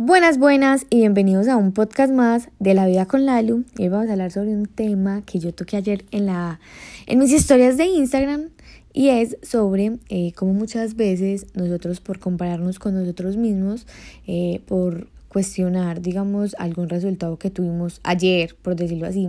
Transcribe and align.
Buenas, 0.00 0.38
buenas 0.38 0.86
y 0.90 0.98
bienvenidos 0.98 1.48
a 1.48 1.56
un 1.56 1.72
podcast 1.72 2.12
más 2.12 2.50
de 2.60 2.72
La 2.72 2.86
Vida 2.86 3.06
con 3.06 3.26
Lalu. 3.26 3.64
Hoy 3.80 3.88
vamos 3.88 4.08
a 4.08 4.12
hablar 4.12 4.30
sobre 4.30 4.54
un 4.54 4.66
tema 4.66 5.22
que 5.22 5.40
yo 5.40 5.52
toqué 5.52 5.76
ayer 5.76 6.04
en, 6.12 6.26
la, 6.26 6.60
en 7.06 7.18
mis 7.18 7.32
historias 7.32 7.76
de 7.76 7.86
Instagram 7.86 8.50
y 8.92 9.08
es 9.08 9.38
sobre 9.42 9.98
eh, 10.08 10.32
cómo 10.36 10.52
muchas 10.52 10.94
veces 10.94 11.46
nosotros 11.54 11.98
por 11.98 12.20
compararnos 12.20 12.78
con 12.78 12.94
nosotros 12.94 13.36
mismos, 13.36 13.88
eh, 14.28 14.60
por 14.66 15.08
cuestionar, 15.26 16.00
digamos, 16.00 16.54
algún 16.60 16.88
resultado 16.88 17.36
que 17.36 17.50
tuvimos 17.50 18.00
ayer, 18.04 18.54
por 18.62 18.76
decirlo 18.76 19.08
así, 19.08 19.28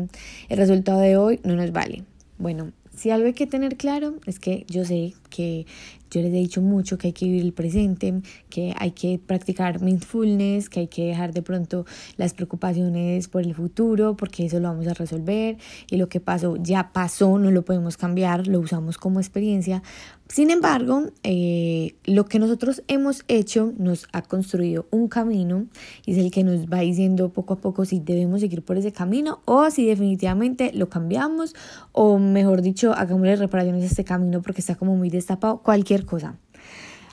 el 0.50 0.58
resultado 0.60 1.00
de 1.00 1.18
hoy 1.18 1.40
no 1.44 1.56
nos 1.56 1.72
vale. 1.72 2.04
Bueno, 2.38 2.74
si 2.96 3.10
algo 3.10 3.26
hay 3.26 3.34
que 3.34 3.48
tener 3.48 3.76
claro 3.76 4.16
es 4.28 4.40
que 4.40 4.66
yo 4.68 4.86
sé 4.86 5.14
que 5.32 5.66
yo 6.12 6.22
les 6.22 6.32
he 6.32 6.38
dicho 6.38 6.62
mucho 6.62 6.98
que 6.98 7.08
hay 7.08 7.14
que 7.14 7.26
vivir 7.26 7.44
el 7.44 7.54
presente, 7.54 8.22
que 8.50 8.74
hay 8.78 8.92
que 8.92 9.20
practicar 9.24 9.82
mindfulness, 9.82 10.70
que 10.70 10.82
hay 10.82 10.88
que 10.88 11.06
dejar 11.06 11.34
de 11.34 11.42
pronto 11.42 11.86
las 12.18 12.34
preocupaciones 12.34 13.28
por 13.28 13.44
el 13.44 13.54
futuro, 13.54 14.16
porque 14.16 14.46
eso 14.46 14.60
lo 14.60 14.70
vamos 14.70 14.88
a 14.88 14.94
resolver 14.94 15.58
y 15.90 15.98
lo 15.98 16.10
que 16.10 16.20
pasó 16.20 16.58
ya 16.58 16.92
pasó, 16.92 17.38
no 17.38 17.52
lo 17.52 17.64
podemos 17.64 17.98
cambiar, 17.98 18.48
lo 18.48 18.60
usamos 18.60 18.98
como 18.98 19.20
experiencia. 19.20 19.82
Sin 20.30 20.52
embargo, 20.52 21.06
eh, 21.24 21.96
lo 22.06 22.26
que 22.26 22.38
nosotros 22.38 22.84
hemos 22.88 23.26
hecho 23.28 23.74
nos 23.80 24.08
ha 24.14 24.22
construido 24.22 24.86
un 24.92 25.08
camino 25.08 25.66
y 26.06 26.12
es 26.12 26.20
el 26.20 26.30
que 26.30 26.44
nos 26.44 26.68
va 26.68 26.82
diciendo 26.82 27.30
poco 27.30 27.56
a 27.56 27.58
poco 27.58 27.84
si 27.84 28.00
debemos 28.00 28.42
seguir 28.42 28.62
por 28.62 28.78
ese 28.78 28.92
camino 28.92 29.42
o 29.46 29.72
si 29.72 29.88
definitivamente 29.88 30.72
lo 30.76 30.88
cambiamos 30.88 31.56
o 31.94 32.20
mejor 32.20 32.62
dicho, 32.62 32.94
hagámosle 32.94 33.38
reparaciones 33.38 33.82
a 33.82 33.88
este 33.88 34.04
camino 34.04 34.44
porque 34.44 34.62
está 34.62 34.76
como 34.76 34.96
muy 34.96 35.10
destapado, 35.10 35.64
cualquier 35.64 35.99
cosa. 36.06 36.38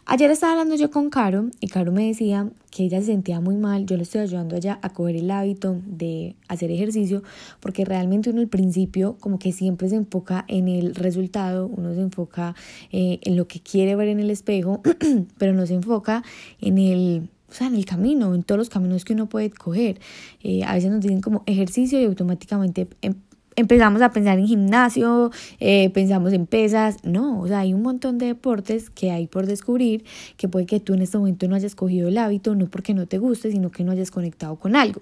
Ayer 0.09 0.31
estaba 0.31 0.53
hablando 0.53 0.77
yo 0.77 0.89
con 0.89 1.11
Caro 1.11 1.51
y 1.59 1.67
Caro 1.67 1.91
me 1.91 2.07
decía 2.07 2.49
que 2.71 2.85
ella 2.85 3.01
se 3.01 3.07
sentía 3.07 3.41
muy 3.41 3.57
mal. 3.57 3.87
Yo 3.87 3.97
le 3.97 4.05
estoy 4.05 4.21
ayudando 4.21 4.55
allá 4.55 4.79
a 4.81 4.91
coger 4.91 5.17
el 5.17 5.29
hábito 5.33 5.81
de 5.85 6.37
hacer 6.47 6.71
ejercicio 6.71 7.25
porque 7.59 7.85
realmente 7.85 8.31
uno 8.31 8.41
al 8.41 8.47
principio 8.47 9.17
como 9.19 9.41
que 9.41 9.51
siempre 9.51 9.89
se 9.89 9.97
enfoca 9.97 10.45
en 10.47 10.69
el 10.69 10.95
resultado, 10.95 11.67
uno 11.67 11.93
se 11.93 12.03
enfoca 12.03 12.55
eh, 12.93 13.19
en 13.23 13.37
lo 13.37 13.49
que 13.49 13.59
quiere 13.59 13.97
ver 13.97 14.07
en 14.07 14.21
el 14.21 14.31
espejo, 14.31 14.81
pero 15.39 15.55
no 15.55 15.67
se 15.67 15.75
enfoca 15.75 16.23
en 16.61 16.79
el 16.79 17.29
o 17.49 17.53
sea, 17.53 17.67
en 17.69 17.75
el 17.75 17.85
camino, 17.85 18.35
en 18.35 18.43
todos 18.43 18.59
los 18.59 18.69
caminos 18.69 19.05
que 19.05 19.13
uno 19.13 19.29
puede 19.29 19.51
coger. 19.51 20.01
Eh, 20.43 20.65
a 20.65 20.75
veces 20.75 20.91
nos 20.91 21.01
dicen 21.01 21.21
como 21.21 21.43
ejercicio 21.47 22.01
y 22.01 22.05
automáticamente 22.05 22.89
em, 23.03 23.15
empezamos 23.57 24.03
a 24.03 24.11
pensar 24.11 24.39
en 24.39 24.47
gimnasio, 24.47 25.31
eh, 25.59 25.91
pensamos 25.91 26.33
en 26.33 26.47
pesas, 26.47 26.99
no, 27.05 27.41
o 27.41 27.49
sea, 27.49 27.61
hay 27.61 27.75
un 27.75 27.83
montón 27.83 28.19
de 28.19 28.27
deportes 28.27 28.91
que 28.91 29.11
hay 29.11 29.27
por 29.27 29.47
descubrir 29.47 30.05
que 30.37 30.47
puede 30.47 30.67
que 30.67 30.79
tú 30.79 30.95
en 30.95 31.03
este 31.03 31.19
momento 31.19 31.49
no 31.49 31.57
hayas 31.57 31.75
cogido 31.75 32.09
el 32.09 32.19
hábito, 32.19 32.55
no 32.55 32.67
porque 32.67 32.95
no 32.95 33.07
te 33.07 33.19
guste, 33.19 33.51
sino 33.51 33.71
que 33.71 33.83
no 33.83 33.93
hayas 33.93 34.11
conectado 34.11 34.57
con 34.57 34.77
algo. 34.77 35.01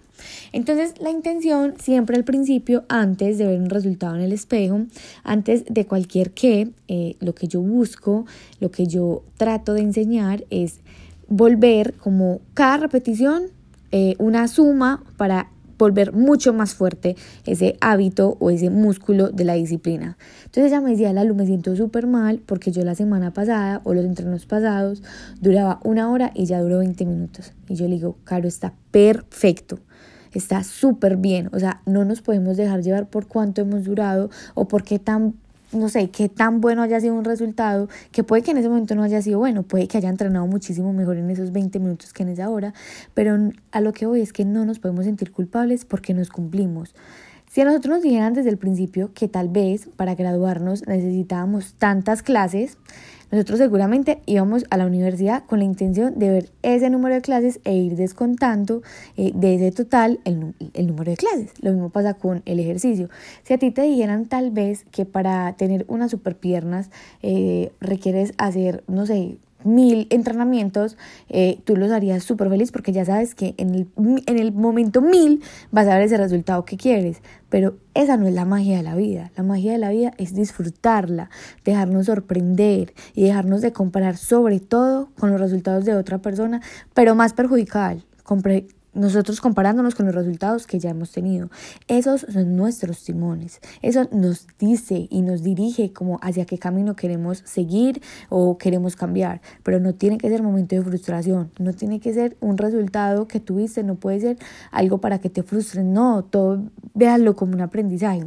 Entonces, 0.52 0.94
la 1.00 1.10
intención 1.10 1.74
siempre 1.78 2.16
al 2.16 2.24
principio, 2.24 2.84
antes 2.88 3.38
de 3.38 3.46
ver 3.46 3.60
un 3.60 3.70
resultado 3.70 4.14
en 4.14 4.22
el 4.22 4.32
espejo, 4.32 4.86
antes 5.24 5.64
de 5.68 5.86
cualquier 5.86 6.30
que, 6.30 6.70
eh, 6.88 7.16
lo 7.20 7.34
que 7.34 7.48
yo 7.48 7.60
busco, 7.60 8.24
lo 8.60 8.70
que 8.70 8.86
yo 8.86 9.22
trato 9.36 9.74
de 9.74 9.80
enseñar 9.80 10.44
es 10.50 10.80
volver 11.28 11.94
como 11.94 12.40
cada 12.54 12.76
repetición 12.76 13.44
eh, 13.90 14.14
una 14.18 14.48
suma 14.48 15.02
para 15.16 15.48
volver 15.78 16.12
mucho 16.12 16.52
más 16.52 16.74
fuerte 16.74 17.16
ese 17.46 17.76
hábito 17.80 18.36
o 18.40 18.50
ese 18.50 18.70
músculo 18.70 19.30
de 19.30 19.44
la 19.44 19.54
disciplina. 19.54 20.16
Entonces 20.44 20.72
ella 20.72 20.80
me 20.80 20.90
decía, 20.90 21.12
Lalu, 21.12 21.34
me 21.34 21.46
siento 21.46 21.74
súper 21.76 22.06
mal 22.06 22.40
porque 22.44 22.72
yo 22.72 22.84
la 22.84 22.94
semana 22.94 23.32
pasada 23.32 23.80
o 23.84 23.94
los 23.94 24.04
entrenos 24.04 24.46
pasados 24.46 25.02
duraba 25.40 25.80
una 25.84 26.10
hora 26.10 26.32
y 26.34 26.46
ya 26.46 26.60
duró 26.60 26.78
20 26.78 27.04
minutos. 27.06 27.52
Y 27.68 27.74
yo 27.74 27.86
le 27.88 27.96
digo, 27.96 28.16
Caro, 28.24 28.48
está 28.48 28.74
perfecto 28.90 29.78
está 30.32 30.64
súper 30.64 31.16
bien. 31.16 31.48
O 31.52 31.58
sea, 31.58 31.80
no 31.86 32.04
nos 32.04 32.20
podemos 32.20 32.56
dejar 32.56 32.82
llevar 32.82 33.08
por 33.08 33.28
cuánto 33.28 33.60
hemos 33.60 33.84
durado 33.84 34.30
o 34.54 34.66
por 34.68 34.82
qué 34.82 34.98
tan 34.98 35.34
no 35.74 35.88
sé, 35.88 36.10
qué 36.10 36.28
tan 36.28 36.60
bueno 36.60 36.82
haya 36.82 37.00
sido 37.00 37.14
un 37.14 37.24
resultado, 37.24 37.88
que 38.12 38.24
puede 38.24 38.42
que 38.42 38.52
en 38.52 38.58
ese 38.58 38.68
momento 38.68 38.94
no 38.94 39.02
haya 39.02 39.20
sido 39.22 39.38
bueno, 39.38 39.62
puede 39.62 39.88
que 39.88 39.98
haya 39.98 40.08
entrenado 40.08 40.46
muchísimo 40.46 40.92
mejor 40.92 41.16
en 41.16 41.30
esos 41.30 41.52
20 41.52 41.78
minutos 41.78 42.12
que 42.12 42.22
en 42.22 42.30
esa 42.30 42.48
hora, 42.48 42.72
pero 43.14 43.36
a 43.72 43.80
lo 43.80 43.92
que 43.92 44.06
voy 44.06 44.20
es 44.20 44.32
que 44.32 44.44
no 44.44 44.64
nos 44.64 44.78
podemos 44.78 45.04
sentir 45.04 45.32
culpables 45.32 45.84
porque 45.84 46.14
nos 46.14 46.30
cumplimos. 46.30 46.94
Si 47.50 47.60
a 47.60 47.64
nosotros 47.64 47.96
nos 47.96 48.02
dijeran 48.02 48.32
desde 48.32 48.50
el 48.50 48.58
principio 48.58 49.12
que 49.14 49.28
tal 49.28 49.48
vez 49.48 49.88
para 49.96 50.16
graduarnos 50.16 50.86
necesitábamos 50.88 51.74
tantas 51.74 52.22
clases, 52.22 52.78
nosotros 53.34 53.58
seguramente 53.58 54.20
íbamos 54.26 54.64
a 54.70 54.76
la 54.76 54.86
universidad 54.86 55.44
con 55.44 55.58
la 55.58 55.64
intención 55.64 56.18
de 56.18 56.30
ver 56.30 56.50
ese 56.62 56.88
número 56.88 57.14
de 57.16 57.20
clases 57.20 57.60
e 57.64 57.74
ir 57.74 57.96
descontando 57.96 58.82
eh, 59.16 59.32
de 59.34 59.56
ese 59.56 59.72
total 59.72 60.20
el, 60.24 60.54
número 60.86 61.10
de 61.10 61.16
clases. 61.16 61.50
Lo 61.60 61.72
mismo 61.72 61.90
pasa 61.90 62.14
con 62.14 62.42
el 62.46 62.60
ejercicio. 62.60 63.10
Si 63.42 63.52
a 63.52 63.58
ti 63.58 63.70
te 63.70 63.82
dijeran 63.82 64.26
tal 64.26 64.50
vez 64.50 64.84
que 64.90 65.04
para 65.04 65.52
tener 65.54 65.84
unas 65.88 66.10
super 66.10 66.36
piernas 66.36 66.90
eh, 67.22 67.72
requieres 67.80 68.34
hacer, 68.38 68.84
no 68.86 69.04
sé, 69.06 69.38
mil 69.64 70.06
entrenamientos, 70.10 70.96
eh, 71.28 71.60
tú 71.64 71.76
los 71.76 71.90
harías 71.90 72.22
súper 72.22 72.48
feliz 72.48 72.72
porque 72.72 72.92
ya 72.92 73.04
sabes 73.04 73.34
que 73.34 73.54
en 73.56 73.74
el, 73.74 73.88
en 74.26 74.38
el 74.38 74.52
momento 74.52 75.00
mil 75.00 75.42
vas 75.70 75.86
a 75.88 75.94
ver 75.94 76.02
ese 76.02 76.16
resultado 76.16 76.64
que 76.64 76.76
quieres. 76.76 77.22
Pero 77.48 77.76
esa 77.94 78.16
no 78.16 78.26
es 78.26 78.34
la 78.34 78.44
magia 78.44 78.76
de 78.76 78.82
la 78.82 78.96
vida. 78.96 79.30
La 79.36 79.42
magia 79.42 79.72
de 79.72 79.78
la 79.78 79.90
vida 79.90 80.12
es 80.18 80.34
disfrutarla, 80.34 81.30
dejarnos 81.64 82.06
sorprender 82.06 82.94
y 83.14 83.24
dejarnos 83.24 83.60
de 83.60 83.72
comparar 83.72 84.16
sobre 84.16 84.60
todo 84.60 85.10
con 85.18 85.30
los 85.30 85.40
resultados 85.40 85.84
de 85.84 85.94
otra 85.94 86.18
persona, 86.18 86.60
pero 86.94 87.14
más 87.14 87.32
perjudicial 87.32 88.04
nosotros 88.94 89.40
comparándonos 89.40 89.94
con 89.94 90.06
los 90.06 90.14
resultados 90.14 90.66
que 90.66 90.78
ya 90.78 90.90
hemos 90.90 91.10
tenido. 91.10 91.50
Esos 91.88 92.26
son 92.32 92.56
nuestros 92.56 93.02
timones. 93.04 93.60
Eso 93.82 94.08
nos 94.12 94.46
dice 94.58 95.06
y 95.10 95.22
nos 95.22 95.42
dirige 95.42 95.92
como 95.92 96.18
hacia 96.22 96.44
qué 96.44 96.58
camino 96.58 96.96
queremos 96.96 97.42
seguir 97.44 98.00
o 98.28 98.58
queremos 98.58 98.96
cambiar. 98.96 99.40
Pero 99.62 99.80
no 99.80 99.94
tiene 99.94 100.18
que 100.18 100.28
ser 100.28 100.42
momento 100.42 100.76
de 100.76 100.82
frustración. 100.82 101.50
No 101.58 101.72
tiene 101.72 102.00
que 102.00 102.12
ser 102.12 102.36
un 102.40 102.58
resultado 102.58 103.28
que 103.28 103.40
tuviste. 103.40 103.82
No 103.82 103.96
puede 103.96 104.20
ser 104.20 104.38
algo 104.70 104.98
para 104.98 105.18
que 105.18 105.30
te 105.30 105.42
frustres. 105.42 105.84
No, 105.84 106.24
todo 106.24 106.62
véanlo 106.94 107.36
como 107.36 107.54
un 107.54 107.60
aprendizaje. 107.60 108.24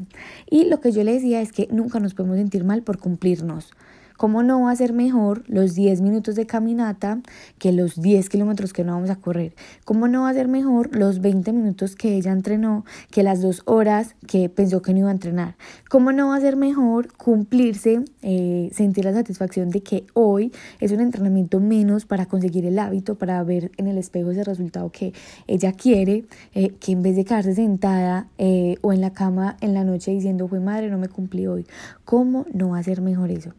Y 0.49 0.65
lo 0.65 0.81
que 0.81 0.91
yo 0.91 1.03
le 1.03 1.13
decía 1.13 1.41
es 1.41 1.51
que 1.51 1.67
nunca 1.71 1.99
nos 1.99 2.13
podemos 2.13 2.37
sentir 2.37 2.63
mal 2.63 2.83
por 2.83 2.99
cumplirnos. 2.99 3.71
¿Cómo 4.17 4.41
no 4.41 4.61
va 4.61 4.71
a 4.71 4.75
ser 4.75 4.93
mejor 4.93 5.43
los 5.47 5.75
10 5.75 6.01
minutos 6.01 6.33
de 6.33 6.47
caminata 6.47 7.19
que 7.59 7.71
los 7.71 8.01
10 8.01 8.29
kilómetros 8.29 8.73
que 8.73 8.83
no 8.83 8.93
vamos 8.93 9.11
a 9.11 9.15
correr? 9.15 9.53
¿Cómo 9.85 10.07
no 10.07 10.23
va 10.23 10.29
a 10.29 10.33
ser 10.33 10.47
mejor 10.47 10.95
los 10.95 11.21
20 11.21 11.53
minutos 11.53 11.95
que 11.95 12.15
ella 12.15 12.31
entrenó 12.31 12.83
que 13.11 13.21
las 13.21 13.43
dos 13.43 13.61
horas 13.65 14.15
que 14.25 14.49
pensó 14.49 14.81
que 14.81 14.93
no 14.93 14.99
iba 15.01 15.09
a 15.09 15.11
entrenar? 15.11 15.55
¿Cómo 15.87 16.11
no 16.11 16.29
va 16.29 16.37
a 16.37 16.41
ser 16.41 16.55
mejor 16.55 17.13
cumplirse, 17.13 18.05
eh, 18.23 18.71
sentir 18.73 19.05
la 19.05 19.13
satisfacción 19.13 19.69
de 19.69 19.81
que 19.81 20.07
hoy 20.13 20.51
es 20.79 20.91
un 20.91 20.99
entrenamiento 20.99 21.59
menos 21.59 22.07
para 22.07 22.25
conseguir 22.25 22.65
el 22.65 22.79
hábito, 22.79 23.19
para 23.19 23.43
ver 23.43 23.71
en 23.77 23.85
el 23.85 23.99
espejo 23.99 24.31
ese 24.31 24.43
resultado 24.43 24.91
que 24.91 25.13
ella 25.45 25.73
quiere, 25.73 26.25
eh, 26.55 26.73
que 26.79 26.93
en 26.93 27.03
vez 27.03 27.15
de 27.15 27.23
quedarse 27.23 27.53
sentada 27.53 28.29
eh, 28.39 28.77
o 28.81 28.93
en 28.93 29.01
la 29.01 29.13
cama 29.13 29.57
en 29.61 29.75
la 29.75 29.83
noche 29.83 30.09
diciendo, 30.09 30.47
fue 30.47 30.59
madre, 30.59 30.89
no 30.89 30.97
me 30.97 31.07
cumplí 31.07 31.45
hoy? 31.45 31.67
¿Cómo 32.03 32.47
no 32.51 32.69
va 32.69 32.79
a 32.79 32.83
ser 32.83 33.01
mejor 33.01 33.29
eso? 33.29 33.53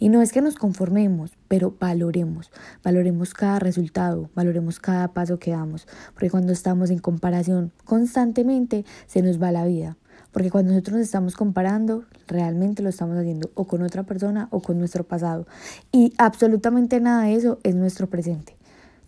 Y 0.00 0.08
no 0.08 0.22
es 0.22 0.32
que 0.32 0.40
nos 0.40 0.56
conformemos, 0.56 1.36
pero 1.46 1.76
valoremos, 1.78 2.50
valoremos 2.82 3.34
cada 3.34 3.60
resultado, 3.60 4.30
valoremos 4.34 4.80
cada 4.80 5.08
paso 5.08 5.38
que 5.38 5.52
damos, 5.52 5.86
porque 6.14 6.30
cuando 6.30 6.52
estamos 6.52 6.90
en 6.90 6.98
comparación 6.98 7.70
constantemente 7.84 8.84
se 9.06 9.22
nos 9.22 9.40
va 9.40 9.52
la 9.52 9.66
vida. 9.66 9.96
Porque 10.32 10.50
cuando 10.50 10.72
nosotros 10.72 10.96
nos 10.98 11.06
estamos 11.06 11.36
comparando, 11.36 12.04
realmente 12.28 12.82
lo 12.82 12.88
estamos 12.88 13.18
haciendo 13.18 13.50
o 13.54 13.66
con 13.66 13.82
otra 13.82 14.04
persona 14.04 14.48
o 14.50 14.60
con 14.60 14.78
nuestro 14.78 15.04
pasado. 15.04 15.46
Y 15.92 16.14
absolutamente 16.18 17.00
nada 17.00 17.24
de 17.24 17.34
eso 17.34 17.58
es 17.62 17.74
nuestro 17.74 18.08
presente. 18.08 18.56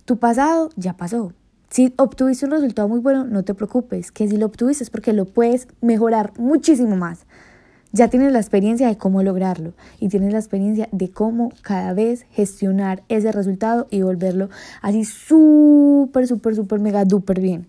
Tu 0.04 0.18
pasado 0.18 0.70
ya 0.76 0.96
pasó. 0.96 1.32
Si 1.70 1.94
obtuviste 1.96 2.44
un 2.44 2.50
resultado 2.50 2.88
muy 2.88 2.98
bueno, 3.00 3.24
no 3.24 3.44
te 3.44 3.54
preocupes, 3.54 4.12
que 4.12 4.28
si 4.28 4.36
lo 4.36 4.46
obtuviste 4.46 4.84
es 4.84 4.90
porque 4.90 5.14
lo 5.14 5.24
puedes 5.24 5.68
mejorar 5.80 6.32
muchísimo 6.38 6.96
más. 6.96 7.24
Ya 7.94 8.08
tienes 8.08 8.32
la 8.32 8.38
experiencia 8.38 8.88
de 8.88 8.96
cómo 8.96 9.22
lograrlo 9.22 9.74
y 10.00 10.08
tienes 10.08 10.32
la 10.32 10.38
experiencia 10.38 10.88
de 10.92 11.10
cómo 11.10 11.52
cada 11.60 11.92
vez 11.92 12.24
gestionar 12.30 13.02
ese 13.10 13.30
resultado 13.32 13.86
y 13.90 14.00
volverlo 14.00 14.48
así 14.80 15.04
súper, 15.04 16.26
súper, 16.26 16.54
súper, 16.54 16.80
mega, 16.80 17.04
duper 17.04 17.40
bien. 17.40 17.66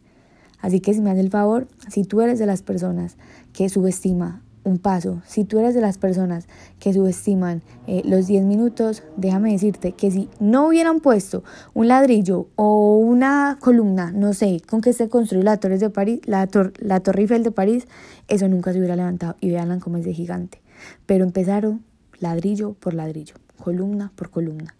Así 0.61 0.79
que 0.79 0.93
si 0.93 1.01
me 1.01 1.11
haces 1.11 1.25
el 1.25 1.29
favor, 1.29 1.67
si 1.89 2.05
tú 2.05 2.21
eres 2.21 2.39
de 2.39 2.45
las 2.45 2.61
personas 2.61 3.17
que 3.51 3.67
subestima 3.67 4.41
un 4.63 4.77
paso. 4.77 5.21
Si 5.27 5.43
tú 5.43 5.59
eres 5.59 5.75
de 5.75 5.81
las 5.81 5.97
personas 5.97 6.47
que 6.79 6.93
subestiman 6.93 7.61
eh, 7.87 8.01
los 8.05 8.27
10 8.27 8.43
minutos, 8.45 9.03
déjame 9.17 9.51
decirte 9.51 9.91
que 9.93 10.11
si 10.11 10.29
no 10.39 10.67
hubieran 10.67 10.99
puesto 10.99 11.43
un 11.73 11.87
ladrillo 11.87 12.47
o 12.55 12.97
una 12.97 13.57
columna, 13.59 14.11
no 14.11 14.33
sé, 14.33 14.61
con 14.67 14.81
que 14.81 14.93
se 14.93 15.09
construyó 15.09 15.43
la 15.43 15.57
Torre 15.57 15.77
de 15.77 15.89
París, 15.89 16.21
la, 16.25 16.47
la 16.79 16.99
Torre 17.01 17.21
Eiffel 17.21 17.43
de 17.43 17.51
París, 17.51 17.87
eso 18.27 18.47
nunca 18.47 18.71
se 18.71 18.79
hubiera 18.79 18.95
levantado 18.95 19.35
y 19.41 19.49
veanla 19.49 19.79
como 19.79 19.97
es 19.97 20.05
de 20.05 20.13
gigante. 20.13 20.61
Pero 21.05 21.23
empezaron 21.23 21.83
ladrillo 22.19 22.73
por 22.73 22.93
ladrillo, 22.93 23.35
columna 23.61 24.11
por 24.15 24.29
columna. 24.29 24.75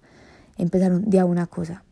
Empezaron 0.58 1.10
de 1.10 1.20
a 1.20 1.26
una 1.26 1.48
cosa. 1.48 1.84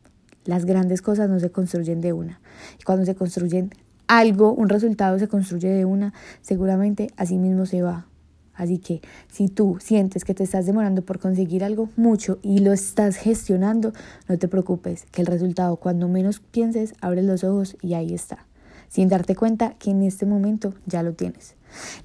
Las 0.45 0.65
grandes 0.65 1.01
cosas 1.01 1.29
no 1.29 1.39
se 1.39 1.51
construyen 1.51 2.01
de 2.01 2.13
una. 2.13 2.41
Y 2.79 2.83
cuando 2.83 3.05
se 3.05 3.15
construyen 3.15 3.71
algo, 4.19 4.53
un 4.53 4.67
resultado 4.67 5.17
se 5.19 5.27
construye 5.27 5.69
de 5.69 5.85
una, 5.85 6.13
seguramente 6.41 7.11
así 7.15 7.37
mismo 7.37 7.65
se 7.65 7.81
va. 7.81 8.07
Así 8.53 8.77
que 8.77 9.01
si 9.31 9.47
tú 9.47 9.77
sientes 9.79 10.25
que 10.25 10.33
te 10.33 10.43
estás 10.43 10.65
demorando 10.65 11.01
por 11.01 11.19
conseguir 11.19 11.63
algo 11.63 11.89
mucho 11.95 12.37
y 12.41 12.59
lo 12.59 12.73
estás 12.73 13.15
gestionando, 13.15 13.93
no 14.27 14.37
te 14.37 14.49
preocupes, 14.49 15.05
que 15.11 15.21
el 15.21 15.27
resultado 15.27 15.77
cuando 15.77 16.09
menos 16.09 16.39
pienses, 16.39 16.93
abres 16.99 17.23
los 17.23 17.43
ojos 17.45 17.77
y 17.81 17.93
ahí 17.93 18.13
está, 18.13 18.45
sin 18.89 19.07
darte 19.07 19.35
cuenta 19.35 19.75
que 19.79 19.91
en 19.91 20.03
este 20.03 20.25
momento 20.25 20.73
ya 20.85 21.03
lo 21.03 21.13
tienes. 21.13 21.55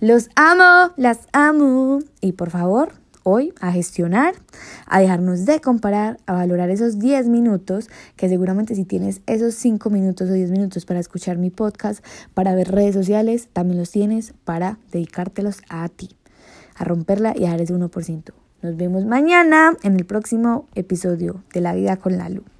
Los 0.00 0.30
amo, 0.36 0.92
las 0.96 1.26
amo 1.32 1.98
y 2.20 2.32
por 2.32 2.50
favor, 2.50 2.92
hoy 3.28 3.52
a 3.60 3.72
gestionar, 3.72 4.34
a 4.86 5.00
dejarnos 5.00 5.46
de 5.46 5.60
comparar, 5.60 6.18
a 6.26 6.34
valorar 6.34 6.70
esos 6.70 7.00
10 7.00 7.26
minutos, 7.28 7.90
que 8.14 8.28
seguramente 8.28 8.76
si 8.76 8.84
tienes 8.84 9.20
esos 9.26 9.56
5 9.56 9.90
minutos 9.90 10.30
o 10.30 10.32
10 10.32 10.52
minutos 10.52 10.86
para 10.86 11.00
escuchar 11.00 11.36
mi 11.36 11.50
podcast, 11.50 12.04
para 12.34 12.54
ver 12.54 12.70
redes 12.70 12.94
sociales, 12.94 13.48
también 13.52 13.78
los 13.78 13.90
tienes 13.90 14.32
para 14.44 14.78
dedicártelos 14.92 15.58
a 15.68 15.88
ti, 15.88 16.10
a 16.76 16.84
romperla 16.84 17.34
y 17.36 17.46
a 17.46 17.50
dar 17.50 17.60
ese 17.60 17.74
1%. 17.74 18.32
Nos 18.62 18.76
vemos 18.76 19.04
mañana 19.04 19.76
en 19.82 19.96
el 19.96 20.06
próximo 20.06 20.68
episodio 20.76 21.42
de 21.52 21.60
La 21.60 21.74
Vida 21.74 21.96
con 21.96 22.16
la 22.16 22.28
Luz. 22.28 22.55